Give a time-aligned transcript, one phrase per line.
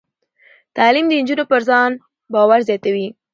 [0.77, 1.91] تعلیم د نجونو پر ځان
[2.33, 3.07] باور زیاتوي.